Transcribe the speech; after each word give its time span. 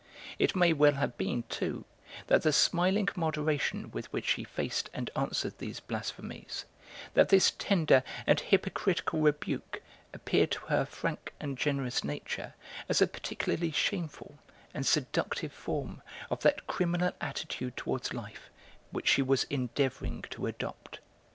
It 0.39 0.55
may 0.55 0.73
well 0.73 0.93
have 0.95 1.15
been, 1.15 1.43
too, 1.43 1.85
that 2.25 2.41
the 2.41 2.51
smiling 2.51 3.07
moderation 3.15 3.91
with 3.91 4.11
which 4.11 4.25
she 4.29 4.43
faced 4.43 4.89
and 4.95 5.11
answered 5.15 5.59
these 5.59 5.79
blasphemies, 5.79 6.65
that 7.13 7.29
this 7.29 7.51
tender 7.59 8.01
and 8.25 8.39
hypocritical 8.39 9.19
rebuke 9.19 9.79
appeared 10.11 10.49
to 10.53 10.65
her 10.65 10.85
frank 10.85 11.33
and 11.39 11.55
generous 11.55 12.03
nature 12.03 12.55
as 12.89 12.99
a 12.99 13.05
particularly 13.05 13.69
shameful 13.69 14.39
and 14.73 14.87
seductive 14.87 15.53
form 15.53 16.01
of 16.31 16.41
that 16.41 16.65
criminal 16.65 17.11
attitude 17.21 17.77
towards 17.77 18.11
life 18.11 18.49
which 18.89 19.07
she 19.07 19.21
was 19.21 19.43
endeavouring 19.51 20.23
to 20.31 20.47
adopt. 20.47 20.97